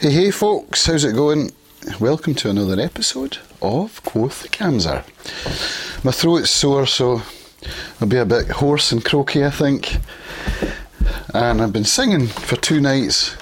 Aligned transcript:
Hey, 0.00 0.12
hey, 0.12 0.30
folks, 0.30 0.86
how's 0.86 1.02
it 1.02 1.16
going? 1.16 1.50
Welcome 1.98 2.36
to 2.36 2.50
another 2.50 2.80
episode 2.80 3.38
of 3.60 4.00
Quoth 4.04 4.42
the 4.42 4.48
Camser. 4.48 5.02
My 6.04 6.12
throat's 6.12 6.52
sore, 6.52 6.86
so 6.86 7.22
I'll 8.00 8.06
be 8.06 8.18
a 8.18 8.24
bit 8.24 8.46
hoarse 8.46 8.92
and 8.92 9.04
croaky, 9.04 9.44
I 9.44 9.50
think. 9.50 9.96
And 11.34 11.60
I've 11.60 11.72
been 11.72 11.82
singing 11.82 12.28
for 12.28 12.54
two 12.54 12.80
nights. 12.80 13.36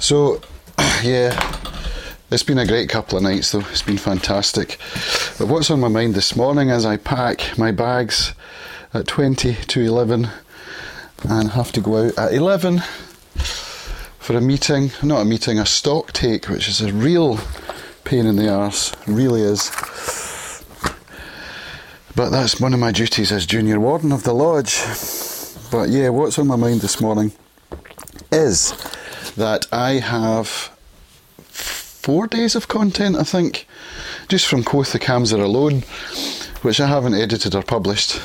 So, 0.00 0.40
yeah, 1.04 1.40
it's 2.32 2.42
been 2.42 2.58
a 2.58 2.66
great 2.66 2.88
couple 2.88 3.16
of 3.16 3.22
nights, 3.22 3.52
though. 3.52 3.60
It's 3.60 3.82
been 3.82 3.96
fantastic. 3.96 4.78
But 5.38 5.46
what's 5.46 5.70
on 5.70 5.78
my 5.78 5.86
mind 5.86 6.14
this 6.14 6.34
morning 6.34 6.68
as 6.68 6.84
I 6.84 6.96
pack 6.96 7.56
my 7.56 7.70
bags 7.70 8.34
at 8.92 9.06
20 9.06 9.54
to 9.54 9.80
11 9.80 10.28
and 11.28 11.50
have 11.50 11.70
to 11.70 11.80
go 11.80 12.08
out 12.08 12.18
at 12.18 12.34
11 12.34 12.82
for 14.28 14.36
a 14.36 14.40
meeting, 14.42 14.92
not 15.02 15.22
a 15.22 15.24
meeting, 15.24 15.58
a 15.58 15.64
stock 15.64 16.12
take, 16.12 16.50
which 16.50 16.68
is 16.68 16.82
a 16.82 16.92
real 16.92 17.40
pain 18.04 18.26
in 18.26 18.36
the 18.36 18.46
arse, 18.46 18.94
really 19.06 19.40
is. 19.40 19.70
But 22.14 22.28
that's 22.28 22.60
one 22.60 22.74
of 22.74 22.78
my 22.78 22.92
duties 22.92 23.32
as 23.32 23.46
junior 23.46 23.80
warden 23.80 24.12
of 24.12 24.24
the 24.24 24.34
lodge. 24.34 24.82
But 25.70 25.88
yeah, 25.88 26.10
what's 26.10 26.38
on 26.38 26.46
my 26.46 26.56
mind 26.56 26.82
this 26.82 27.00
morning 27.00 27.32
is 28.30 28.74
that 29.36 29.66
I 29.72 29.92
have 29.92 30.46
four 31.48 32.26
days 32.26 32.54
of 32.54 32.68
content, 32.68 33.16
I 33.16 33.22
think, 33.22 33.66
just 34.28 34.44
from 34.44 34.62
Quoth 34.62 34.92
the 34.92 34.98
Camser 34.98 35.42
alone, 35.42 35.84
which 36.60 36.80
I 36.80 36.86
haven't 36.86 37.14
edited 37.14 37.54
or 37.54 37.62
published. 37.62 38.20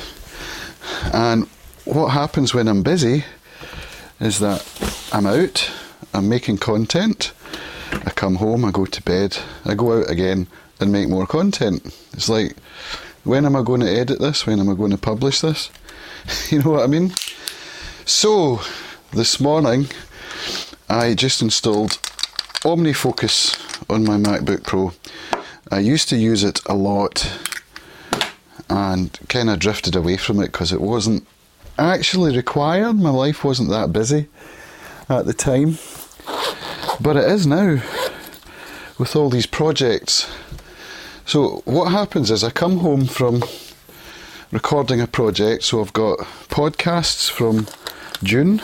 And 1.14 1.48
what 1.86 2.08
happens 2.08 2.52
when 2.52 2.68
I'm 2.68 2.82
busy 2.82 3.24
is 4.20 4.38
that 4.40 4.62
I'm 5.10 5.24
out, 5.24 5.70
I'm 6.14 6.28
making 6.28 6.58
content, 6.58 7.32
I 7.92 8.10
come 8.10 8.36
home, 8.36 8.64
I 8.64 8.70
go 8.70 8.86
to 8.86 9.02
bed, 9.02 9.36
I 9.64 9.74
go 9.74 9.98
out 9.98 10.08
again 10.08 10.46
and 10.78 10.92
make 10.92 11.08
more 11.08 11.26
content. 11.26 11.84
It's 12.12 12.28
like, 12.28 12.56
when 13.24 13.44
am 13.44 13.56
I 13.56 13.62
going 13.62 13.80
to 13.80 13.90
edit 13.90 14.20
this? 14.20 14.46
When 14.46 14.60
am 14.60 14.70
I 14.70 14.74
going 14.74 14.92
to 14.92 14.98
publish 14.98 15.40
this? 15.40 15.70
you 16.50 16.62
know 16.62 16.70
what 16.70 16.84
I 16.84 16.86
mean? 16.86 17.12
So, 18.04 18.60
this 19.12 19.40
morning, 19.40 19.88
I 20.88 21.14
just 21.14 21.42
installed 21.42 21.92
OmniFocus 22.62 23.90
on 23.90 24.04
my 24.04 24.16
MacBook 24.16 24.62
Pro. 24.62 24.92
I 25.70 25.80
used 25.80 26.08
to 26.10 26.16
use 26.16 26.44
it 26.44 26.60
a 26.66 26.74
lot 26.74 27.28
and 28.70 29.18
kind 29.28 29.50
of 29.50 29.58
drifted 29.58 29.96
away 29.96 30.16
from 30.16 30.38
it 30.38 30.52
because 30.52 30.72
it 30.72 30.80
wasn't 30.80 31.26
actually 31.76 32.36
required. 32.36 32.94
My 32.94 33.10
life 33.10 33.42
wasn't 33.42 33.70
that 33.70 33.92
busy 33.92 34.28
at 35.08 35.26
the 35.26 35.34
time. 35.34 35.78
But 37.00 37.16
it 37.16 37.24
is 37.24 37.46
now 37.46 37.82
with 38.98 39.16
all 39.16 39.28
these 39.28 39.46
projects. 39.46 40.30
So, 41.26 41.62
what 41.64 41.90
happens 41.90 42.30
is 42.30 42.44
I 42.44 42.50
come 42.50 42.78
home 42.78 43.06
from 43.06 43.42
recording 44.52 45.00
a 45.00 45.06
project, 45.06 45.64
so 45.64 45.80
I've 45.80 45.92
got 45.92 46.18
podcasts 46.48 47.28
from 47.28 47.66
June, 48.22 48.62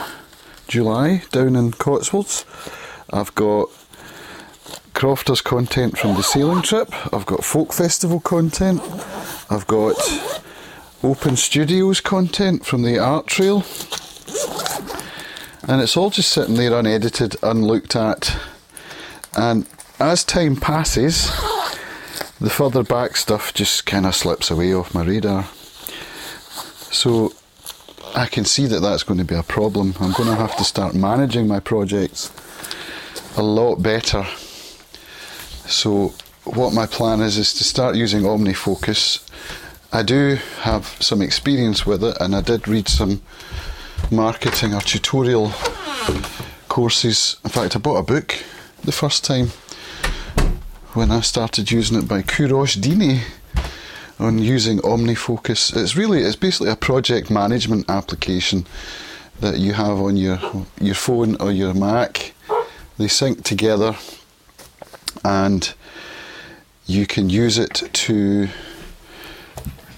July 0.69 1.25
down 1.33 1.57
in 1.57 1.73
Cotswolds. 1.73 2.45
I've 3.13 3.35
got 3.35 3.69
Crofters 4.95 5.43
content 5.43 5.99
from 5.99 6.15
the 6.15 6.23
sailing 6.23 6.63
trip. 6.63 6.89
I've 7.13 7.27
got 7.27 7.45
folk 7.45 7.73
festival 7.73 8.21
content. 8.21 8.81
I've 9.51 9.67
got 9.67 9.97
open 11.03 11.37
studios 11.37 12.01
content 12.01 12.65
from 12.65 12.83
the 12.83 12.99
art 12.99 13.27
trail. 13.27 13.65
And 15.69 15.81
it's 15.81 15.97
all 15.97 16.11
just 16.11 16.33
sitting 16.33 16.55
there 16.55 16.73
unedited, 16.73 17.37
unlooked 17.43 17.95
at. 17.95 18.37
And 19.37 19.67
as 19.99 20.25
time 20.25 20.57
passes, 20.57 21.27
the 22.41 22.51
further 22.51 22.83
back 22.83 23.17
stuff 23.17 23.53
just 23.53 23.87
kind 23.87 24.07
of 24.07 24.15
slips 24.15 24.51
away 24.51 24.73
off 24.73 24.95
my 24.95 25.05
radar. 25.05 25.45
So 26.91 27.35
I 28.15 28.27
can 28.27 28.45
see 28.45 28.67
that 28.67 28.81
that's 28.81 29.03
going 29.03 29.19
to 29.19 29.25
be 29.25 29.35
a 29.35 29.43
problem. 29.43 29.95
I'm 30.01 30.13
going 30.13 30.29
to 30.29 30.37
have 30.37 30.57
to 30.57 30.65
start 30.65 30.95
managing 30.95 31.47
my 31.47 31.61
projects 31.61 32.33
a 33.37 33.43
lot 33.43 33.77
better. 33.77 34.25
So, 35.67 36.15
what 36.45 36.73
my 36.73 36.87
plan 36.87 37.21
is 37.21 37.39
is 37.39 37.55
to 37.55 37.65
start 37.65 37.95
using 37.95 38.23
OmniFocus. 38.23 39.29
I 39.93 40.03
do 40.03 40.39
have 40.63 40.87
some 41.01 41.23
experience 41.23 41.87
with 41.87 42.03
it, 42.03 42.17
and 42.21 42.35
I 42.35 42.41
did 42.41 42.67
read 42.67 42.89
some 42.89 43.23
marketing 44.11 44.75
or 44.75 44.81
tutorial 44.81 45.53
courses. 46.69 47.37
In 47.45 47.51
fact, 47.51 47.77
I 47.77 47.79
bought 47.79 47.99
a 47.99 48.03
book 48.03 48.37
the 48.83 48.93
first 48.93 49.25
time 49.25 49.49
when 50.95 51.11
I 51.11 51.21
started 51.21 51.71
using 51.71 51.99
it 51.99 52.09
by 52.09 52.23
Kourosh 52.23 52.77
Dini 52.77 53.23
on 54.19 54.39
using 54.39 54.79
OmniFocus. 54.79 55.77
It's 55.77 55.97
really, 55.97 56.23
it's 56.23 56.37
basically 56.37 56.71
a 56.71 56.77
project 56.77 57.31
management 57.31 57.89
application 57.89 58.67
that 59.41 59.59
you 59.59 59.73
have 59.73 59.99
on 59.99 60.17
your 60.17 60.39
your 60.81 60.95
phone 60.95 61.37
or 61.41 61.51
your 61.51 61.75
Mac. 61.75 62.35
They 62.99 63.09
sync 63.09 63.45
together, 63.45 63.97
and 65.25 65.73
you 66.87 67.07
can 67.07 67.31
use 67.31 67.57
it 67.57 67.89
to 67.93 68.49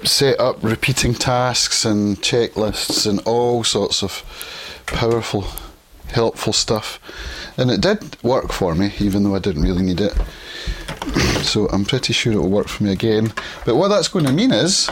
set 0.05 0.39
up 0.41 0.63
repeating 0.63 1.15
tasks 1.15 1.85
and 1.85 2.17
checklists 2.19 3.07
and 3.07 3.21
all 3.21 3.65
sorts 3.65 4.03
of 4.03 4.23
powerful, 4.87 5.45
helpful 6.09 6.53
stuff. 6.53 6.99
And 7.57 7.71
it 7.71 7.81
did 7.81 8.23
work 8.23 8.53
for 8.53 8.75
me, 8.75 8.93
even 8.99 9.23
though 9.25 9.35
I 9.35 9.39
didn't 9.39 9.63
really 9.63 9.83
need 9.83 10.01
it. 10.01 10.17
So 11.43 11.67
I'm 11.71 11.85
pretty 11.85 12.13
sure 12.13 12.33
it 12.33 12.37
will 12.37 12.49
work 12.49 12.69
for 12.69 12.85
me 12.85 12.93
again. 12.93 13.33
But 13.67 13.75
what 13.75 13.89
that's 13.89 14.07
going 14.07 14.27
to 14.27 14.33
mean 14.33 14.53
is 14.53 14.89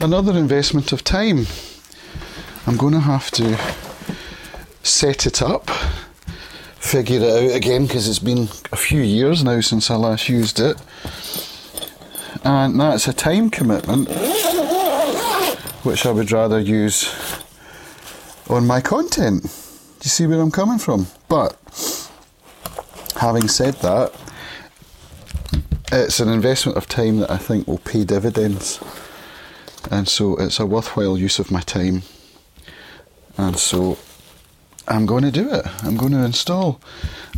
another 0.00 0.36
investment 0.36 0.92
of 0.92 1.02
time. 1.02 1.46
I'm 2.66 2.76
going 2.76 2.92
to 2.92 3.00
have 3.00 3.30
to 3.32 3.58
set 4.82 5.26
it 5.26 5.40
up, 5.40 5.70
figure 6.76 7.20
it 7.20 7.22
out 7.22 7.56
again 7.56 7.86
because 7.86 8.06
it's 8.06 8.18
been 8.18 8.48
a 8.70 8.76
few 8.76 9.00
years 9.00 9.42
now 9.42 9.62
since 9.62 9.90
I 9.90 9.96
last 9.96 10.28
used 10.28 10.60
it. 10.60 10.76
And 12.44 12.80
that's 12.80 13.06
a 13.08 13.12
time 13.12 13.50
commitment 13.50 14.08
which 15.82 16.06
I 16.06 16.12
would 16.12 16.30
rather 16.30 16.60
use 16.60 17.12
on 18.48 18.66
my 18.66 18.80
content. 18.80 19.42
Do 19.42 20.04
you 20.04 20.10
see 20.10 20.26
where 20.26 20.40
I'm 20.40 20.50
coming 20.50 20.78
from? 20.78 21.08
But 21.28 21.56
having 23.16 23.48
said 23.48 23.74
that, 23.74 24.12
it's 25.90 26.20
an 26.20 26.28
investment 26.28 26.78
of 26.78 26.86
time 26.86 27.18
that 27.18 27.30
I 27.30 27.36
think 27.36 27.66
will 27.66 27.78
pay 27.78 28.04
dividends. 28.04 28.80
And 29.90 30.08
so 30.08 30.36
it's 30.36 30.60
a 30.60 30.66
worthwhile 30.66 31.18
use 31.18 31.38
of 31.38 31.50
my 31.50 31.60
time. 31.60 32.02
And 33.36 33.56
so 33.58 33.98
I'm 34.86 35.04
going 35.04 35.24
to 35.24 35.32
do 35.32 35.52
it. 35.52 35.66
I'm 35.84 35.96
going 35.96 36.12
to 36.12 36.24
install 36.24 36.80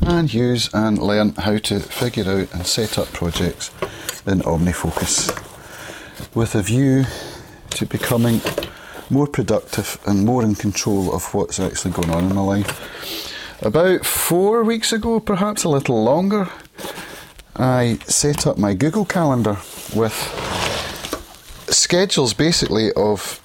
and 0.03 0.33
use 0.33 0.73
and 0.75 0.99
learn 0.99 1.35
how 1.35 1.57
to 1.57 1.81
figure 1.81 2.31
out 2.31 2.53
and 2.55 2.67
set 2.67 2.99
up 2.99 3.13
projects 3.13 3.71
in 4.27 4.41
OmniFocus 4.41 5.31
with 6.35 6.55
a 6.55 6.63
view 6.63 7.05
to 7.71 7.87
becoming 7.87 8.41
more 9.11 9.27
productive 9.27 9.99
and 10.07 10.25
more 10.25 10.43
in 10.43 10.55
control 10.55 11.15
of 11.15 11.35
what's 11.35 11.61
actually 11.61 11.93
going 11.93 12.11
on 12.11 12.25
in 12.25 12.35
my 12.35 12.41
life. 12.41 13.63
About 13.63 14.05
four 14.05 14.65
weeks 14.65 14.93
ago, 14.93 15.21
perhaps 15.21 15.65
a 15.65 15.69
little 15.69 16.03
longer, 16.03 16.49
I 17.57 17.99
set 18.07 18.47
up 18.47 18.59
my 18.59 18.75
Google 18.75 19.05
Calendar 19.05 19.59
with 19.95 20.15
schedules 21.69 22.35
basically 22.35 22.93
of 22.93 23.41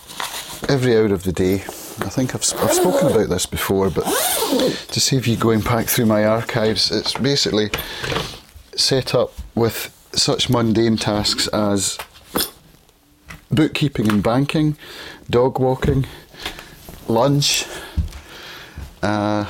every 0.68 0.96
hour 0.96 1.14
of 1.14 1.24
the 1.24 1.32
day. 1.32 1.56
I 2.02 2.10
think 2.10 2.34
I've, 2.34 2.44
I've 2.58 2.74
spoken 2.74 3.08
about 3.08 3.30
this 3.30 3.46
before, 3.46 3.90
but 3.90 4.06
to 4.06 5.00
save 5.00 5.28
you 5.28 5.36
going 5.36 5.62
back 5.62 5.88
through 5.88 6.06
my 6.06 6.26
archives, 6.26 6.92
it's 6.92 7.14
basically 7.14 7.70
set 8.76 9.14
up 9.14 9.34
with 9.54 9.96
such 10.20 10.50
mundane 10.50 10.98
tasks 10.98 11.48
as 11.48 11.98
bookkeeping 13.52 14.10
and 14.10 14.22
banking, 14.22 14.78
dog 15.30 15.60
walking, 15.60 16.06
lunch, 17.08 17.66
uh, 19.02 19.46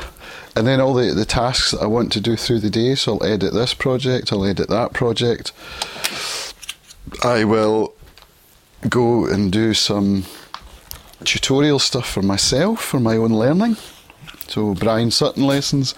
and 0.55 0.67
then 0.67 0.79
all 0.79 0.93
the, 0.93 1.13
the 1.13 1.25
tasks 1.25 1.73
I 1.73 1.85
want 1.85 2.11
to 2.13 2.21
do 2.21 2.35
through 2.35 2.59
the 2.59 2.69
day. 2.69 2.95
So 2.95 3.13
I'll 3.13 3.23
edit 3.23 3.53
this 3.53 3.73
project, 3.73 4.31
I'll 4.31 4.45
edit 4.45 4.69
that 4.69 4.93
project. 4.93 5.51
I 7.23 7.43
will 7.43 7.93
go 8.87 9.25
and 9.25 9.51
do 9.51 9.73
some 9.73 10.25
tutorial 11.23 11.79
stuff 11.79 12.09
for 12.09 12.21
myself, 12.21 12.81
for 12.81 12.99
my 12.99 13.17
own 13.17 13.33
learning. 13.33 13.77
So 14.47 14.73
Bryan 14.73 15.11
Sutton 15.11 15.45
lessons, 15.45 15.93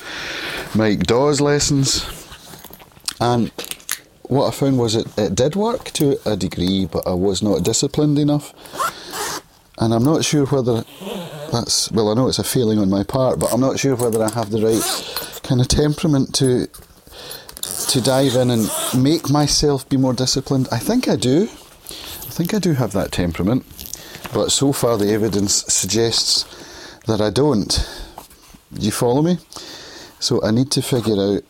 Mike 0.75 1.03
Dawes 1.03 1.39
lessons. 1.39 2.06
And 3.19 3.51
what 4.31 4.48
I 4.48 4.51
found 4.51 4.80
was 4.80 4.95
it, 4.95 5.07
it 5.18 5.36
did 5.36 5.57
work 5.57 5.92
to 5.92 6.18
a 6.25 6.38
degree, 6.38 6.86
but 6.86 7.06
I 7.06 7.13
was 7.13 7.44
not 7.44 7.63
disciplined 7.63 8.18
enough. 8.18 8.54
And 9.78 9.94
I'm 9.94 10.06
not 10.06 10.24
sure 10.24 10.45
whether 10.45 10.86
that's, 11.51 11.92
well, 11.92 12.10
I 12.10 12.13
know 12.13 12.30
it's 12.30 12.39
a 12.39 12.45
feeling 12.45 12.80
on 12.80 12.89
my 12.89 13.04
part, 13.04 13.39
but 13.39 13.51
I'm 13.51 13.60
not 13.60 13.78
sure 13.78 13.94
whether 13.98 14.24
I 14.24 14.31
have 14.31 14.50
the 14.50 14.62
right 14.62 15.42
kind 15.44 15.60
of 15.60 15.68
temperament 15.68 16.33
to 16.36 16.68
to 17.89 18.00
dive 18.00 18.36
in 18.36 18.51
and 18.51 18.72
make 18.98 19.30
myself 19.30 19.89
be 19.89 19.98
more 19.98 20.13
disciplined. 20.13 20.69
I 20.72 20.80
think 20.80 21.10
I 21.10 21.18
do. 21.18 21.44
I 21.44 22.31
think 22.31 22.54
I 22.54 22.60
do 22.60 22.72
have 22.72 22.94
that 22.94 23.12
temperament, 23.12 23.66
but 24.34 24.50
so 24.50 24.72
far 24.72 24.98
the 24.98 25.12
evidence 25.12 25.66
suggests 25.66 26.45
that 27.07 27.19
I 27.19 27.31
don't. 27.31 27.74
You 28.80 28.92
follow 28.92 29.22
me? 29.22 29.39
So 30.19 30.42
I 30.42 30.51
need 30.51 30.72
to 30.72 30.81
figure 30.81 31.19
out 31.19 31.44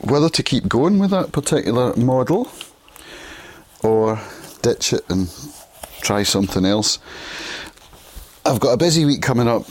whether 0.00 0.28
to 0.30 0.42
keep 0.42 0.68
going 0.68 0.98
with 0.98 1.10
that 1.10 1.32
particular 1.32 1.94
model 1.96 2.50
or 3.82 4.20
ditch 4.62 4.92
it 4.92 5.04
and 5.08 5.28
try 6.00 6.22
something 6.22 6.64
else. 6.64 6.98
I've 8.44 8.60
got 8.60 8.72
a 8.72 8.76
busy 8.76 9.04
week 9.04 9.22
coming 9.22 9.48
up 9.48 9.66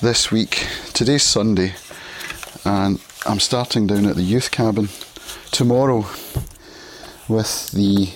this 0.00 0.30
week. 0.30 0.66
Today's 0.94 1.22
Sunday, 1.22 1.74
and 2.64 3.00
I'm 3.26 3.40
starting 3.40 3.86
down 3.86 4.06
at 4.06 4.16
the 4.16 4.22
youth 4.22 4.50
cabin 4.50 4.88
tomorrow 5.50 6.06
with 7.28 7.70
the 7.72 8.08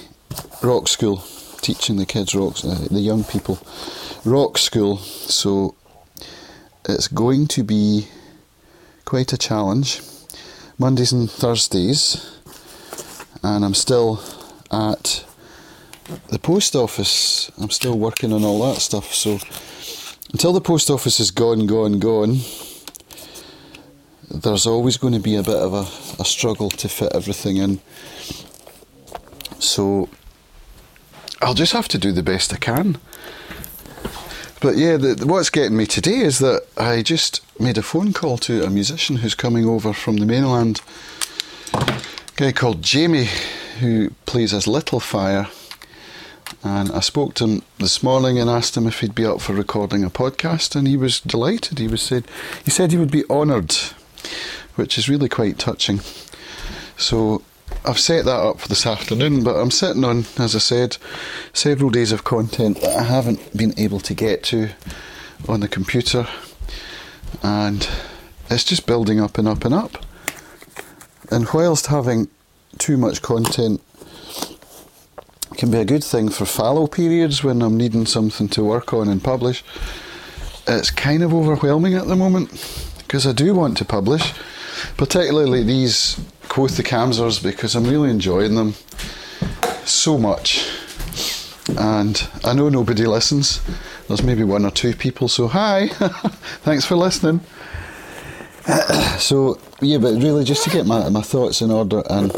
rock 0.62 0.88
school, 0.88 1.22
teaching 1.60 1.96
the 1.96 2.06
kids 2.06 2.34
rock, 2.34 2.56
uh, 2.64 2.86
the 2.90 3.00
young 3.00 3.24
people 3.24 3.58
rock 4.24 4.58
school. 4.58 4.96
So 4.96 5.74
it's 6.88 7.08
going 7.08 7.46
to 7.48 7.62
be 7.62 8.08
quite 9.04 9.32
a 9.32 9.38
challenge. 9.38 10.00
Mondays 10.80 11.10
and 11.10 11.28
Thursdays, 11.28 12.38
and 13.42 13.64
I'm 13.64 13.74
still 13.74 14.22
at 14.70 15.24
the 16.28 16.38
post 16.38 16.76
office. 16.76 17.50
I'm 17.60 17.70
still 17.70 17.98
working 17.98 18.32
on 18.32 18.44
all 18.44 18.62
that 18.62 18.80
stuff. 18.80 19.12
So 19.12 19.40
until 20.32 20.52
the 20.52 20.60
post 20.60 20.88
office 20.88 21.18
is 21.18 21.32
gone, 21.32 21.66
gone, 21.66 21.98
gone, 21.98 22.38
there's 24.30 24.66
always 24.66 24.96
going 24.96 25.14
to 25.14 25.18
be 25.20 25.34
a 25.34 25.42
bit 25.42 25.56
of 25.56 25.74
a, 25.74 26.22
a 26.22 26.24
struggle 26.24 26.70
to 26.70 26.88
fit 26.88 27.12
everything 27.12 27.56
in. 27.56 27.80
So 29.58 30.08
I'll 31.42 31.54
just 31.54 31.72
have 31.72 31.88
to 31.88 31.98
do 31.98 32.12
the 32.12 32.22
best 32.22 32.52
I 32.52 32.56
can. 32.56 32.98
But 34.60 34.76
yeah, 34.76 34.96
the, 34.96 35.26
what's 35.26 35.50
getting 35.50 35.76
me 35.76 35.86
today 35.86 36.18
is 36.18 36.38
that 36.38 36.62
I 36.76 37.02
just 37.02 37.40
made 37.58 37.78
a 37.78 37.82
phone 37.82 38.12
call 38.12 38.38
to 38.38 38.64
a 38.64 38.70
musician 38.70 39.16
who's 39.16 39.34
coming 39.34 39.66
over 39.66 39.92
from 39.92 40.18
the 40.18 40.26
mainland. 40.26 40.80
A 41.74 42.00
guy 42.36 42.52
called 42.52 42.82
Jamie, 42.82 43.28
who 43.80 44.10
plays 44.26 44.54
as 44.54 44.66
Little 44.66 45.00
Fire. 45.00 45.48
And 46.62 46.90
I 46.90 47.00
spoke 47.00 47.34
to 47.34 47.44
him 47.44 47.62
this 47.78 48.02
morning 48.02 48.38
and 48.38 48.48
asked 48.48 48.76
him 48.76 48.86
if 48.86 49.00
he'd 49.00 49.14
be 49.14 49.26
up 49.26 49.40
for 49.40 49.52
recording 49.52 50.04
a 50.04 50.10
podcast, 50.10 50.74
and 50.74 50.88
he 50.88 50.96
was 50.96 51.20
delighted. 51.20 51.78
He 51.78 51.88
was 51.88 52.02
said 52.02 52.26
he 52.64 52.70
said 52.70 52.90
he 52.90 52.98
would 52.98 53.10
be 53.10 53.28
honoured, 53.30 53.72
which 54.74 54.98
is 54.98 55.08
really 55.08 55.28
quite 55.28 55.58
touching. 55.58 56.00
So 56.96 57.42
I've 57.84 57.98
set 57.98 58.24
that 58.24 58.40
up 58.40 58.60
for 58.60 58.68
this 58.68 58.86
afternoon, 58.86 59.44
but 59.44 59.56
I'm 59.56 59.70
sitting 59.70 60.04
on, 60.04 60.24
as 60.38 60.56
I 60.56 60.58
said, 60.58 60.96
several 61.52 61.90
days 61.90 62.12
of 62.12 62.24
content 62.24 62.80
that 62.80 62.96
I 62.96 63.04
haven't 63.04 63.56
been 63.56 63.78
able 63.78 64.00
to 64.00 64.14
get 64.14 64.42
to 64.44 64.70
on 65.48 65.60
the 65.60 65.68
computer, 65.68 66.26
and 67.42 67.88
it's 68.50 68.64
just 68.64 68.86
building 68.86 69.20
up 69.20 69.38
and 69.38 69.46
up 69.48 69.64
and 69.64 69.74
up. 69.74 70.04
And 71.30 71.46
whilst 71.52 71.86
having 71.86 72.28
too 72.78 72.96
much 72.96 73.22
content 73.22 73.82
can 75.56 75.70
be 75.70 75.78
a 75.78 75.84
good 75.84 76.04
thing 76.04 76.28
for 76.28 76.46
fallow 76.46 76.86
periods 76.86 77.42
when 77.42 77.62
I'm 77.62 77.76
needing 77.76 78.06
something 78.06 78.48
to 78.50 78.64
work 78.64 78.92
on 78.92 79.08
and 79.08 79.22
publish, 79.22 79.64
it's 80.66 80.90
kind 80.90 81.22
of 81.22 81.34
overwhelming 81.34 81.94
at 81.94 82.06
the 82.06 82.16
moment 82.16 82.50
because 82.98 83.26
I 83.26 83.32
do 83.32 83.54
want 83.54 83.76
to 83.78 83.84
publish, 83.84 84.34
particularly 84.96 85.62
these 85.62 86.20
Quoth 86.48 86.76
the 86.76 86.82
Kamsers 86.82 87.42
because 87.42 87.74
I'm 87.74 87.84
really 87.84 88.10
enjoying 88.10 88.54
them 88.54 88.74
so 89.84 90.18
much. 90.18 90.68
And 91.76 92.28
I 92.44 92.54
know 92.54 92.68
nobody 92.68 93.04
listens. 93.06 93.60
There's 94.08 94.22
maybe 94.22 94.42
one 94.42 94.64
or 94.64 94.70
two 94.70 94.94
people, 94.94 95.28
so 95.28 95.48
hi, 95.48 95.88
thanks 96.62 96.86
for 96.86 96.96
listening. 96.96 97.40
so 99.18 99.60
yeah, 99.82 99.98
but 99.98 100.14
really 100.14 100.44
just 100.44 100.64
to 100.64 100.70
get 100.70 100.86
my, 100.86 101.10
my 101.10 101.20
thoughts 101.20 101.60
in 101.60 101.70
order 101.70 102.02
and 102.08 102.34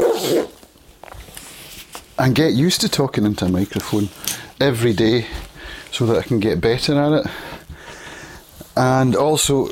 and 2.19 2.35
get 2.35 2.53
used 2.53 2.81
to 2.81 2.89
talking 2.89 3.25
into 3.25 3.45
a 3.45 3.49
microphone 3.49 4.09
every 4.59 4.91
day 4.91 5.27
so 5.91 6.05
that 6.07 6.17
I 6.17 6.21
can 6.23 6.41
get 6.41 6.59
better 6.59 6.93
at 7.01 7.25
it. 7.25 7.31
And 8.75 9.15
also, 9.15 9.69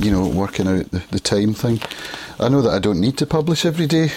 you 0.00 0.10
know, 0.10 0.26
working 0.26 0.66
out 0.66 0.90
the, 0.92 1.04
the 1.10 1.20
time 1.20 1.52
thing. 1.52 1.80
I 2.40 2.48
know 2.48 2.62
that 2.62 2.72
I 2.72 2.78
don't 2.78 3.00
need 3.00 3.18
to 3.18 3.26
publish 3.26 3.66
every 3.66 3.86
day 3.86 4.10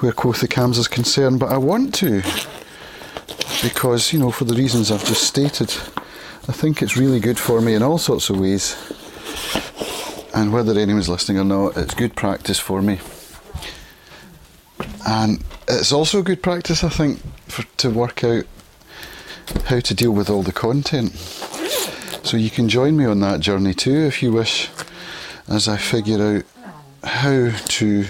where 0.00 0.12
Quoth 0.12 0.40
the 0.40 0.48
Cams 0.48 0.76
is 0.78 0.88
concerned, 0.88 1.40
but 1.40 1.50
I 1.50 1.58
want 1.58 1.94
to 1.96 2.22
because, 3.62 4.12
you 4.12 4.18
know, 4.18 4.30
for 4.30 4.44
the 4.44 4.54
reasons 4.54 4.90
I've 4.90 5.04
just 5.04 5.24
stated, 5.24 5.70
I 6.48 6.52
think 6.52 6.82
it's 6.82 6.96
really 6.96 7.20
good 7.20 7.38
for 7.38 7.60
me 7.60 7.74
in 7.74 7.82
all 7.82 7.98
sorts 7.98 8.30
of 8.30 8.40
ways. 8.40 8.76
And 10.34 10.52
whether 10.52 10.78
anyone's 10.78 11.08
listening 11.08 11.38
or 11.38 11.44
not, 11.44 11.76
it's 11.76 11.94
good 11.94 12.16
practice 12.16 12.58
for 12.58 12.80
me. 12.80 12.98
And 15.06 15.42
it's 15.68 15.92
also 15.92 16.22
good 16.22 16.42
practice, 16.42 16.84
I 16.84 16.88
think, 16.88 17.20
for, 17.48 17.64
to 17.78 17.90
work 17.90 18.24
out 18.24 18.44
how 19.66 19.80
to 19.80 19.94
deal 19.94 20.12
with 20.12 20.30
all 20.30 20.42
the 20.42 20.52
content. 20.52 21.12
So 22.22 22.36
you 22.36 22.50
can 22.50 22.68
join 22.68 22.96
me 22.96 23.04
on 23.04 23.20
that 23.20 23.40
journey 23.40 23.74
too 23.74 24.06
if 24.06 24.22
you 24.22 24.32
wish, 24.32 24.68
as 25.48 25.68
I 25.68 25.76
figure 25.76 26.22
out 26.22 26.44
how 27.02 27.50
to 27.50 28.04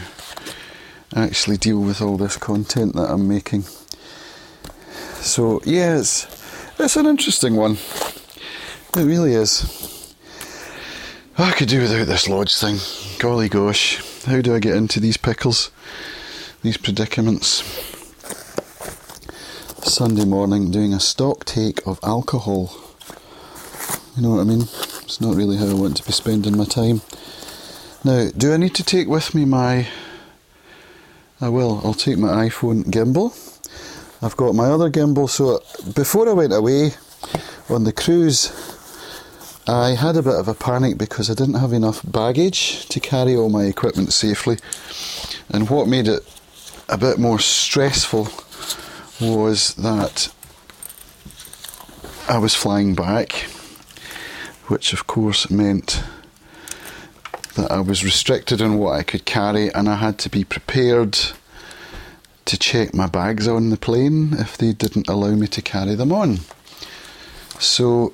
actually 1.14 1.56
deal 1.56 1.80
with 1.80 2.00
all 2.00 2.16
this 2.16 2.36
content 2.36 2.94
that 2.94 3.10
I'm 3.10 3.26
making. 3.26 3.64
So 5.20 5.60
yeah, 5.64 5.98
it's, 5.98 6.26
it's 6.78 6.96
an 6.96 7.06
interesting 7.06 7.54
one. 7.56 7.78
It 8.96 9.04
really 9.04 9.34
is. 9.34 10.14
I 11.38 11.52
could 11.52 11.68
do 11.68 11.80
without 11.80 12.06
this 12.06 12.28
lodge 12.28 12.56
thing. 12.56 12.78
Golly 13.18 13.48
gosh, 13.48 14.24
how 14.24 14.40
do 14.40 14.54
I 14.54 14.58
get 14.58 14.76
into 14.76 14.98
these 14.98 15.16
pickles, 15.16 15.70
these 16.62 16.76
predicaments? 16.76 17.62
Sunday 19.82 20.24
morning 20.24 20.70
doing 20.70 20.92
a 20.92 21.00
stock 21.00 21.44
take 21.44 21.86
of 21.86 22.00
alcohol. 22.02 22.72
You 24.16 24.22
know 24.22 24.30
what 24.30 24.40
I 24.40 24.44
mean? 24.44 24.62
It's 25.02 25.20
not 25.20 25.34
really 25.34 25.56
how 25.56 25.66
I 25.66 25.74
want 25.74 25.96
to 25.98 26.04
be 26.04 26.12
spending 26.12 26.56
my 26.56 26.64
time. 26.64 27.02
Now, 28.04 28.30
do 28.36 28.52
I 28.52 28.56
need 28.56 28.74
to 28.76 28.84
take 28.84 29.08
with 29.08 29.34
me 29.34 29.44
my. 29.44 29.88
I 31.40 31.48
will, 31.48 31.80
I'll 31.84 31.94
take 31.94 32.18
my 32.18 32.48
iPhone 32.48 32.84
gimbal. 32.84 33.59
I've 34.22 34.36
got 34.36 34.54
my 34.54 34.66
other 34.66 34.90
gimbal, 34.90 35.30
so 35.30 35.62
before 35.94 36.28
I 36.28 36.32
went 36.34 36.52
away 36.52 36.92
on 37.70 37.84
the 37.84 37.92
cruise, 37.92 38.52
I 39.66 39.94
had 39.94 40.14
a 40.16 40.22
bit 40.22 40.34
of 40.34 40.46
a 40.46 40.52
panic 40.52 40.98
because 40.98 41.30
I 41.30 41.34
didn't 41.34 41.54
have 41.54 41.72
enough 41.72 42.02
baggage 42.04 42.86
to 42.88 43.00
carry 43.00 43.34
all 43.34 43.48
my 43.48 43.64
equipment 43.64 44.12
safely. 44.12 44.58
And 45.48 45.70
what 45.70 45.88
made 45.88 46.06
it 46.06 46.20
a 46.90 46.98
bit 46.98 47.18
more 47.18 47.38
stressful 47.38 48.28
was 49.22 49.74
that 49.76 50.30
I 52.28 52.36
was 52.36 52.54
flying 52.54 52.94
back, 52.94 53.32
which 54.66 54.92
of 54.92 55.06
course 55.06 55.50
meant 55.50 56.02
that 57.54 57.70
I 57.70 57.80
was 57.80 58.04
restricted 58.04 58.60
on 58.60 58.76
what 58.76 58.98
I 58.98 59.02
could 59.02 59.24
carry 59.24 59.72
and 59.72 59.88
I 59.88 59.96
had 59.96 60.18
to 60.18 60.28
be 60.28 60.44
prepared 60.44 61.18
to 62.50 62.58
check 62.58 62.92
my 62.92 63.06
bags 63.06 63.46
on 63.46 63.70
the 63.70 63.76
plane 63.76 64.32
if 64.32 64.58
they 64.58 64.72
didn't 64.72 65.08
allow 65.08 65.30
me 65.36 65.46
to 65.46 65.62
carry 65.62 65.94
them 65.94 66.10
on. 66.10 66.40
So 67.60 68.12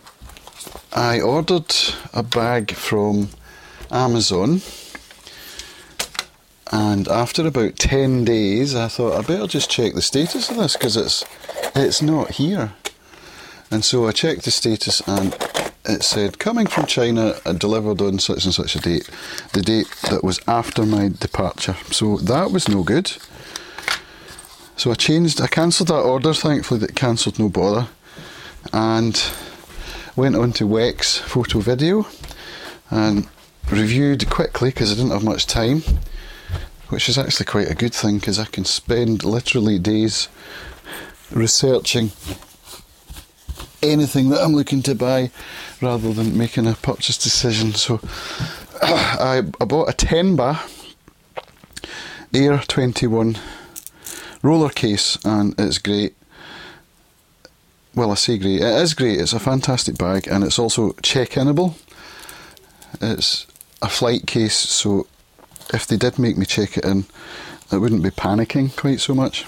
I 0.93 1.23
ordered 1.23 1.75
a 2.13 2.23
bag 2.23 2.73
from 2.73 3.31
Amazon 3.91 4.61
and 6.71 7.09
after 7.09 7.47
about 7.47 7.77
10 7.77 8.27
days 8.27 8.75
I 8.75 8.89
thought 8.89 9.17
I 9.19 9.23
better 9.23 9.47
just 9.47 9.71
check 9.71 9.95
the 9.95 10.03
status 10.03 10.51
of 10.51 10.59
this 10.59 10.77
because 10.77 10.99
it's 10.99 11.25
it's 11.75 12.03
not 12.03 12.33
here. 12.33 12.75
And 13.71 13.83
so 13.87 14.07
I 14.07 14.13
checked 14.13 14.45
the 14.45 14.51
status 14.51 15.01
and 15.09 15.35
it 15.87 16.03
said 16.03 16.39
coming 16.39 16.67
from 16.67 16.85
China 16.85 17.37
and 17.47 17.59
delivered 17.59 18.03
on 18.03 18.19
such 18.19 18.45
and 18.45 18.53
such 18.53 18.77
a 18.77 18.81
date, 18.81 19.09
the 19.55 19.63
date 19.63 19.89
that 20.11 20.23
was 20.23 20.41
after 20.47 20.85
my 20.85 21.09
departure. 21.09 21.77
So 21.91 22.19
that 22.19 22.51
was 22.51 22.69
no 22.69 22.83
good. 22.83 23.17
So 24.77 24.91
I 24.91 24.95
changed, 24.95 25.41
I 25.41 25.47
cancelled 25.47 25.89
that 25.89 26.01
order. 26.01 26.35
Thankfully, 26.35 26.81
that 26.81 26.95
cancelled 26.95 27.39
no 27.39 27.49
bother, 27.49 27.89
and 28.75 29.23
went 30.15 30.37
on 30.37 30.53
to 30.53 30.65
Wex 30.65 31.19
Photo 31.19 31.61
Video 31.61 32.07
and 32.91 33.27
reviewed 33.71 34.29
quickly 34.29 34.71
because 34.71 34.93
I 34.93 34.97
didn't 34.97 35.13
have 35.13 35.25
much 35.25 35.47
time, 35.47 35.83
which 36.91 37.09
is 37.09 37.17
actually 37.17 37.47
quite 37.47 37.71
a 37.71 37.75
good 37.75 37.95
thing 37.95 38.19
because 38.19 38.39
I 38.39 38.45
can 38.45 38.67
spend 38.67 39.25
literally 39.25 39.79
days 39.79 40.29
researching 41.31 42.13
anything 43.83 44.29
that 44.31 44.43
I'm 44.43 44.53
looking 44.53 44.83
to 44.83 44.95
buy 44.95 45.31
rather 45.81 46.13
than 46.13 46.37
making 46.37 46.67
a 46.67 46.75
purchase 46.75 47.19
decision. 47.19 47.73
So 47.73 48.01
I, 48.83 49.43
I 49.61 49.65
bought 49.65 49.89
a 49.89 49.93
Tenba 49.93 50.61
Air 52.35 52.59
21 52.59 53.39
roller 54.47 54.71
case 54.71 55.19
and 55.25 55.55
it's 55.59 55.79
great. 55.79 56.15
Well, 57.95 58.13
I 58.13 58.15
say 58.15 58.39
great. 58.39 58.61
It 58.61 58.83
is 58.83 58.95
great. 58.95 59.21
It's 59.21 59.33
a 59.33 59.41
fantastic 59.41 59.99
bag 59.99 60.29
and 60.29 60.45
it's 60.45 60.59
also 60.59 60.93
check-inable. 61.03 61.75
It's 63.01 63.47
a 63.83 63.89
flight 63.89 64.27
case, 64.27 64.55
so 64.55 65.07
if 65.75 65.87
they 65.87 65.97
did 65.97 66.19
make 66.19 66.39
me 66.39 66.47
check 66.47 66.79
it 66.79 66.85
in, 66.85 67.07
I 67.73 67.77
wouldn't 67.77 68.05
be 68.05 68.11
panicking 68.11 68.75
quite 68.77 69.01
so 69.01 69.15
much. 69.15 69.45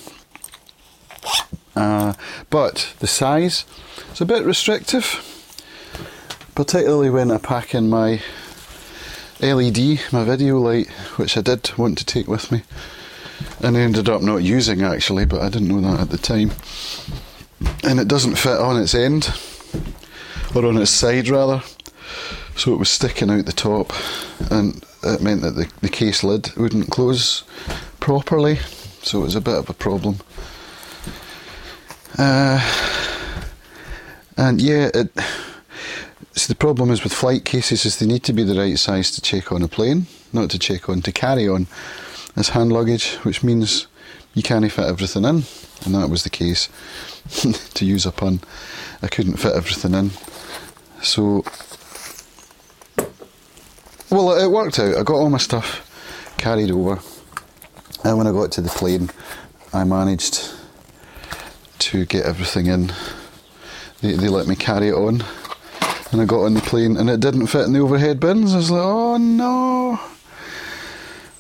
Uh, 1.76 2.14
but 2.50 2.94
the 2.98 3.06
size 3.06 3.64
is 4.12 4.20
a 4.20 4.26
bit 4.26 4.44
restrictive, 4.44 5.06
particularly 6.56 7.08
when 7.08 7.30
I 7.30 7.38
pack 7.38 7.74
in 7.74 7.88
my 7.88 8.20
LED, 9.40 10.00
my 10.12 10.24
video 10.24 10.58
light, 10.58 10.88
which 11.16 11.36
I 11.36 11.40
did 11.42 11.70
want 11.78 11.98
to 11.98 12.04
take 12.04 12.26
with 12.26 12.50
me, 12.50 12.62
and 13.62 13.76
ended 13.76 14.08
up 14.08 14.22
not 14.22 14.38
using 14.38 14.82
actually, 14.82 15.24
but 15.24 15.40
I 15.40 15.48
didn't 15.48 15.68
know 15.68 15.80
that 15.80 16.00
at 16.00 16.10
the 16.10 16.18
time. 16.18 16.52
And 17.82 17.98
it 17.98 18.08
doesn't 18.08 18.36
fit 18.36 18.58
on 18.58 18.80
its 18.80 18.94
end, 18.94 19.32
or 20.54 20.64
on 20.66 20.76
its 20.76 20.90
side 20.90 21.28
rather, 21.28 21.62
so 22.56 22.72
it 22.72 22.78
was 22.78 22.90
sticking 22.90 23.30
out 23.30 23.46
the 23.46 23.52
top, 23.52 23.92
and 24.50 24.84
it 25.02 25.22
meant 25.22 25.42
that 25.42 25.52
the, 25.52 25.70
the 25.80 25.88
case 25.88 26.22
lid 26.22 26.54
wouldn't 26.56 26.90
close 26.90 27.42
properly, 28.00 28.56
so 29.02 29.20
it 29.20 29.24
was 29.24 29.34
a 29.34 29.40
bit 29.40 29.56
of 29.56 29.70
a 29.70 29.74
problem. 29.74 30.18
Uh, 32.16 32.60
and 34.36 34.60
yeah, 34.60 34.90
it. 34.94 35.10
So 36.34 36.52
the 36.52 36.56
problem 36.56 36.90
is 36.90 37.02
with 37.02 37.12
flight 37.12 37.44
cases 37.44 37.84
is 37.84 37.98
they 37.98 38.06
need 38.06 38.22
to 38.24 38.32
be 38.32 38.44
the 38.44 38.58
right 38.58 38.78
size 38.78 39.10
to 39.12 39.20
check 39.20 39.50
on 39.50 39.62
a 39.62 39.68
plane, 39.68 40.06
not 40.32 40.50
to 40.50 40.58
check 40.58 40.88
on 40.88 41.02
to 41.02 41.10
carry 41.10 41.48
on 41.48 41.66
as 42.38 42.50
hand 42.50 42.72
luggage, 42.72 43.16
which 43.24 43.42
means 43.42 43.88
you 44.32 44.44
can't 44.44 44.70
fit 44.70 44.86
everything 44.86 45.24
in, 45.24 45.42
and 45.84 45.94
that 45.94 46.08
was 46.08 46.22
the 46.22 46.30
case. 46.30 46.68
to 47.74 47.84
use 47.84 48.06
a 48.06 48.12
pun, 48.12 48.40
I 49.02 49.08
couldn't 49.08 49.36
fit 49.36 49.54
everything 49.54 49.92
in, 49.92 50.12
so 51.02 51.44
well, 54.10 54.32
it 54.32 54.50
worked 54.50 54.78
out. 54.78 54.96
I 54.96 55.02
got 55.02 55.16
all 55.16 55.28
my 55.28 55.38
stuff 55.38 55.84
carried 56.38 56.70
over, 56.70 57.00
and 58.04 58.16
when 58.16 58.28
I 58.28 58.32
got 58.32 58.52
to 58.52 58.62
the 58.62 58.70
plane, 58.70 59.10
I 59.74 59.82
managed 59.82 60.54
to 61.80 62.06
get 62.06 62.24
everything 62.24 62.66
in. 62.66 62.92
They, 64.00 64.12
they 64.12 64.28
let 64.28 64.46
me 64.46 64.54
carry 64.54 64.88
it 64.88 64.94
on, 64.94 65.24
and 66.12 66.20
I 66.22 66.24
got 66.24 66.44
on 66.44 66.54
the 66.54 66.60
plane, 66.60 66.96
and 66.96 67.10
it 67.10 67.18
didn't 67.18 67.48
fit 67.48 67.66
in 67.66 67.72
the 67.72 67.80
overhead 67.80 68.20
bins. 68.20 68.54
I 68.54 68.58
was 68.58 68.70
like, 68.70 68.80
oh 68.80 69.16
no! 69.16 69.77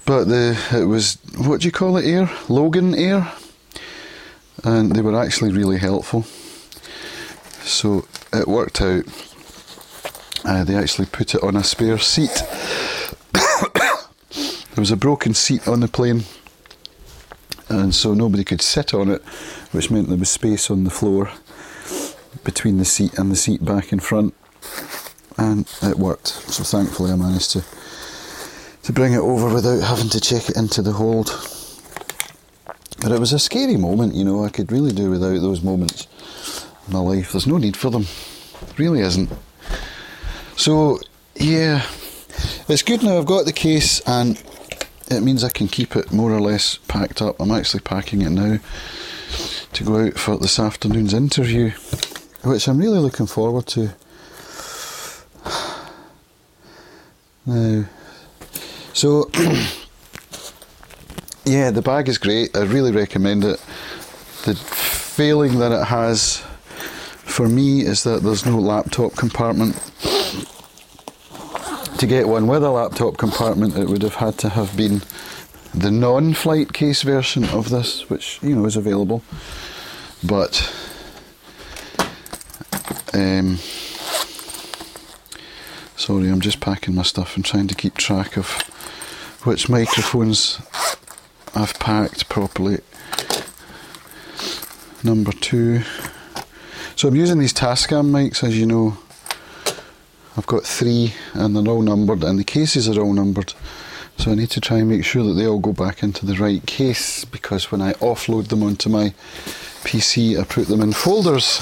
But 0.08 0.24
the 0.28 0.58
it 0.72 0.86
was 0.86 1.18
what 1.36 1.60
do 1.60 1.68
you 1.68 1.70
call 1.70 1.98
it? 1.98 2.06
Air 2.06 2.24
Loganair, 2.48 3.30
and 4.64 4.92
they 4.92 5.02
were 5.02 5.14
actually 5.14 5.52
really 5.52 5.76
helpful. 5.76 6.22
So 7.68 8.06
it 8.32 8.48
worked 8.48 8.80
out. 8.80 9.04
Uh, 10.46 10.64
they 10.64 10.76
actually 10.76 11.04
put 11.04 11.34
it 11.34 11.42
on 11.42 11.56
a 11.56 11.62
spare 11.62 11.98
seat. 11.98 12.42
there 13.34 14.78
was 14.78 14.90
a 14.90 14.96
broken 14.96 15.34
seat 15.34 15.68
on 15.68 15.80
the 15.80 15.88
plane, 15.88 16.24
and 17.68 17.94
so 17.94 18.14
nobody 18.14 18.44
could 18.44 18.62
sit 18.62 18.94
on 18.94 19.10
it, 19.10 19.22
which 19.72 19.90
meant 19.90 20.08
there 20.08 20.16
was 20.16 20.30
space 20.30 20.70
on 20.70 20.84
the 20.84 20.90
floor 20.90 21.30
between 22.44 22.78
the 22.78 22.86
seat 22.86 23.18
and 23.18 23.30
the 23.30 23.36
seat 23.36 23.62
back 23.62 23.92
in 23.92 24.00
front, 24.00 24.32
and 25.36 25.70
it 25.82 25.98
worked. 25.98 26.28
So 26.28 26.64
thankfully, 26.64 27.12
I 27.12 27.16
managed 27.16 27.50
to 27.50 27.64
to 28.88 28.94
bring 28.94 29.12
it 29.12 29.18
over 29.18 29.52
without 29.52 29.82
having 29.82 30.08
to 30.08 30.18
check 30.18 30.48
it 30.48 30.56
into 30.56 30.80
the 30.80 30.92
hold. 30.92 31.26
But 33.02 33.12
it 33.12 33.20
was 33.20 33.34
a 33.34 33.38
scary 33.38 33.76
moment, 33.76 34.14
you 34.14 34.24
know. 34.24 34.42
I 34.42 34.48
could 34.48 34.72
really 34.72 34.92
do 34.92 35.10
without 35.10 35.42
those 35.42 35.60
moments 35.60 36.08
in 36.86 36.94
my 36.94 37.00
life. 37.00 37.32
There's 37.32 37.46
no 37.46 37.58
need 37.58 37.76
for 37.76 37.90
them, 37.90 38.06
really 38.78 39.00
isn't. 39.00 39.28
So 40.56 41.00
yeah, 41.34 41.86
it's 42.66 42.80
good 42.80 43.02
now. 43.02 43.18
I've 43.18 43.26
got 43.26 43.44
the 43.44 43.52
case, 43.52 44.00
and 44.06 44.42
it 45.10 45.20
means 45.20 45.44
I 45.44 45.50
can 45.50 45.68
keep 45.68 45.94
it 45.94 46.10
more 46.10 46.32
or 46.32 46.40
less 46.40 46.78
packed 46.88 47.20
up. 47.20 47.38
I'm 47.40 47.52
actually 47.52 47.80
packing 47.80 48.22
it 48.22 48.30
now 48.30 48.58
to 49.74 49.84
go 49.84 50.06
out 50.06 50.14
for 50.14 50.38
this 50.38 50.58
afternoon's 50.58 51.12
interview, 51.12 51.72
which 52.42 52.66
I'm 52.66 52.78
really 52.78 53.00
looking 53.00 53.26
forward 53.26 53.66
to. 53.66 53.90
Now, 57.46 57.86
so 58.98 59.30
yeah, 61.44 61.70
the 61.70 61.82
bag 61.82 62.08
is 62.08 62.18
great. 62.18 62.56
I 62.56 62.62
really 62.62 62.90
recommend 62.90 63.44
it. 63.44 63.60
The 64.44 64.56
failing 64.56 65.60
that 65.60 65.70
it 65.70 65.84
has 65.84 66.42
for 66.98 67.48
me 67.48 67.82
is 67.82 68.02
that 68.02 68.24
there's 68.24 68.44
no 68.44 68.58
laptop 68.58 69.14
compartment. 69.14 69.76
To 71.98 72.06
get 72.08 72.26
one 72.26 72.48
with 72.48 72.64
a 72.64 72.70
laptop 72.70 73.18
compartment, 73.18 73.78
it 73.78 73.88
would 73.88 74.02
have 74.02 74.16
had 74.16 74.36
to 74.38 74.48
have 74.48 74.76
been 74.76 75.02
the 75.72 75.92
non-flight 75.92 76.72
case 76.72 77.02
version 77.02 77.44
of 77.44 77.68
this, 77.70 78.10
which 78.10 78.40
you 78.42 78.56
know 78.56 78.64
is 78.64 78.74
available. 78.74 79.22
But 80.24 80.60
um, 83.14 83.58
sorry, 85.94 86.30
I'm 86.30 86.40
just 86.40 86.58
packing 86.58 86.96
my 86.96 87.02
stuff 87.02 87.36
and 87.36 87.44
trying 87.44 87.68
to 87.68 87.76
keep 87.76 87.96
track 87.96 88.36
of 88.36 88.64
which 89.48 89.70
microphones 89.70 90.60
I've 91.54 91.72
packed 91.78 92.28
properly. 92.28 92.80
Number 95.02 95.32
two. 95.32 95.84
So 96.96 97.08
I'm 97.08 97.16
using 97.16 97.38
these 97.38 97.54
Tascam 97.54 98.10
mics, 98.10 98.44
as 98.44 98.58
you 98.58 98.66
know. 98.66 98.98
I've 100.36 100.46
got 100.46 100.64
three, 100.64 101.14
and 101.32 101.56
they're 101.56 101.72
all 101.72 101.80
numbered, 101.80 102.24
and 102.24 102.38
the 102.38 102.44
cases 102.44 102.90
are 102.90 103.00
all 103.00 103.14
numbered. 103.14 103.54
So 104.18 104.32
I 104.32 104.34
need 104.34 104.50
to 104.50 104.60
try 104.60 104.80
and 104.80 104.88
make 104.90 105.06
sure 105.06 105.24
that 105.24 105.32
they 105.32 105.46
all 105.46 105.60
go 105.60 105.72
back 105.72 106.02
into 106.02 106.26
the 106.26 106.34
right 106.34 106.64
case 106.66 107.24
because 107.24 107.72
when 107.72 107.80
I 107.80 107.94
offload 107.94 108.48
them 108.48 108.62
onto 108.62 108.90
my 108.90 109.14
PC, 109.82 110.38
I 110.38 110.44
put 110.44 110.68
them 110.68 110.82
in 110.82 110.92
folders 110.92 111.60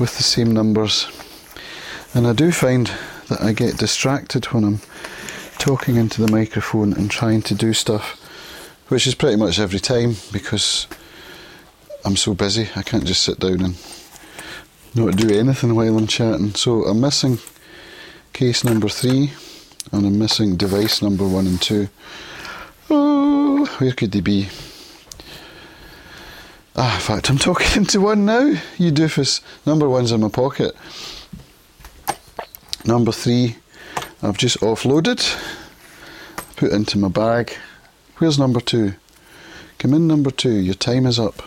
with 0.00 0.16
the 0.16 0.24
same 0.24 0.50
numbers. 0.50 1.06
And 2.12 2.26
I 2.26 2.32
do 2.32 2.50
find 2.50 2.90
that 3.28 3.40
I 3.40 3.52
get 3.52 3.76
distracted 3.76 4.46
when 4.46 4.64
I'm 4.64 4.80
talking 5.68 5.96
into 5.96 6.24
the 6.24 6.32
microphone 6.32 6.94
and 6.94 7.10
trying 7.10 7.42
to 7.42 7.54
do 7.54 7.74
stuff, 7.74 8.18
which 8.88 9.06
is 9.06 9.14
pretty 9.14 9.36
much 9.36 9.58
every 9.58 9.78
time 9.78 10.16
because 10.32 10.86
I'm 12.06 12.16
so 12.16 12.32
busy. 12.32 12.70
I 12.74 12.80
can't 12.80 13.04
just 13.04 13.22
sit 13.22 13.38
down 13.38 13.60
and 13.60 13.74
not 14.94 15.16
do 15.16 15.28
anything 15.38 15.74
while 15.74 15.98
I'm 15.98 16.06
chatting. 16.06 16.54
So 16.54 16.84
I'm 16.84 17.02
missing 17.02 17.38
case 18.32 18.64
number 18.64 18.88
three 18.88 19.32
and 19.92 20.06
I'm 20.06 20.18
missing 20.18 20.56
device 20.56 21.02
number 21.02 21.28
one 21.28 21.46
and 21.46 21.60
two. 21.60 21.90
Oh, 22.88 23.66
where 23.76 23.92
could 23.92 24.12
they 24.12 24.22
be? 24.22 24.48
Ah, 26.76 26.94
in 26.94 27.00
fact, 27.02 27.28
I'm 27.28 27.36
talking 27.48 27.82
into 27.82 28.00
one 28.00 28.24
now. 28.24 28.58
You 28.78 28.90
doofus. 28.90 29.42
Number 29.66 29.86
one's 29.86 30.12
in 30.12 30.22
my 30.22 30.30
pocket. 30.30 30.74
Number 32.86 33.12
three, 33.12 33.56
I've 34.20 34.36
just 34.36 34.58
offloaded, 34.60 35.20
put 36.58 36.72
into 36.72 36.98
my 36.98 37.08
bag. 37.08 37.56
Where's 38.16 38.38
number 38.38 38.60
two? 38.60 38.94
Come 39.78 39.94
in, 39.94 40.08
number 40.08 40.32
two. 40.32 40.58
Your 40.58 40.74
time 40.74 41.06
is 41.06 41.18
up. 41.18 41.40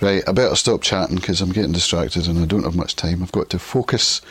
Right, 0.00 0.26
I 0.26 0.32
better 0.32 0.56
stop 0.56 0.80
chatting 0.82 1.16
because 1.16 1.40
I'm 1.40 1.52
getting 1.52 1.72
distracted 1.72 2.26
and 2.26 2.38
I 2.38 2.46
don't 2.46 2.64
have 2.64 2.74
much 2.74 2.96
time. 2.96 3.22
I've 3.22 3.30
got 3.32 3.50
to 3.50 3.58
focus 3.58 4.22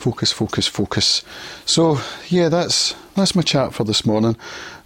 focus, 0.00 0.32
focus, 0.32 0.66
focus. 0.66 1.22
So 1.66 2.00
yeah, 2.28 2.48
that's 2.48 2.94
that's 3.14 3.36
my 3.36 3.42
chat 3.42 3.74
for 3.74 3.84
this 3.84 4.06
morning. 4.06 4.34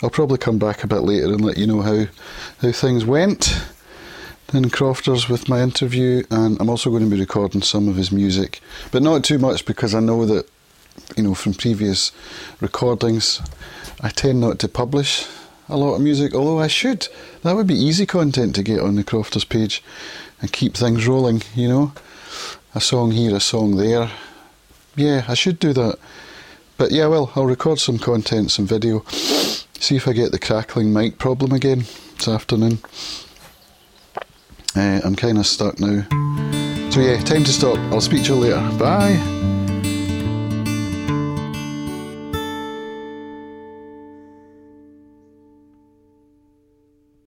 I'll 0.03 0.11
probably 0.11 0.39
come 0.39 0.59
back 0.59 0.83
a 0.83 0.89
bit 0.89 1.03
later 1.03 1.27
and 1.27 1.45
let 1.45 1.57
you 1.57 1.69
know 1.69 1.83
how 1.83 2.07
how 2.61 2.73
things 2.73 3.05
went 3.05 3.57
in 4.53 4.71
Crofters 4.71 5.29
with 5.29 5.49
my 5.49 5.63
interview, 5.63 6.25
and 6.31 6.61
I'm 6.61 6.69
also 6.69 6.91
going 6.91 7.05
to 7.05 7.11
be 7.11 7.21
recording 7.21 7.63
some 7.63 7.89
of 7.89 7.97
his 7.97 8.13
music, 8.13 8.61
but 8.91 9.03
not 9.03 9.25
too 9.25 9.39
much 9.39 9.65
because 9.65 9.95
I 9.95 10.01
know 10.01 10.27
that 10.27 10.49
you 11.17 11.23
know 11.23 11.35
from 11.35 11.55
previous 11.55 12.13
recordings, 12.61 13.41
I 14.01 14.09
tend 14.09 14.41
not 14.41 14.59
to 14.61 14.69
publish 14.69 15.27
a 15.69 15.77
lot 15.77 15.95
of 15.95 16.03
music, 16.03 16.35
although 16.35 16.61
I 16.61 16.69
should. 16.69 17.09
That 17.43 17.57
would 17.57 17.67
be 17.67 17.75
easy 17.75 18.07
content 18.07 18.55
to 18.57 18.63
get 18.63 18.81
on 18.81 18.97
the 18.97 19.05
Crofters 19.05 19.45
page 19.45 19.83
and 20.41 20.53
keep 20.53 20.75
things 20.75 21.07
rolling, 21.07 21.43
you 21.55 21.69
know. 21.69 21.93
A 22.75 22.81
song 22.81 23.13
here, 23.13 23.35
a 23.35 23.41
song 23.41 23.77
there, 23.77 24.11
yeah, 24.97 25.25
I 25.29 25.35
should 25.35 25.59
do 25.59 25.73
that. 25.73 25.99
But 26.77 26.91
yeah, 26.91 27.07
well, 27.07 27.33
I'll 27.37 27.47
record 27.47 27.79
some 27.79 27.99
content, 27.99 28.51
some 28.51 28.67
video, 28.67 29.05
see 29.09 29.97
if 29.97 30.09
I 30.09 30.13
get 30.13 30.33
the 30.33 30.39
crackling 30.39 30.93
mic 30.93 31.19
problem 31.19 31.53
again 31.53 31.85
this 32.19 32.29
afternoon. 32.29 32.79
Uh, 34.77 35.01
I'm 35.05 35.15
kind 35.15 35.39
of 35.39 35.47
stuck 35.47 35.79
now. 35.79 36.03
So 36.91 37.01
yeah, 37.01 37.21
time 37.23 37.45
to 37.45 37.53
stop. 37.53 37.79
I'll 37.93 38.01
speak 38.01 38.25
to 38.25 38.35
you 38.35 38.41
later. 38.41 38.79
Bye. 38.79 39.64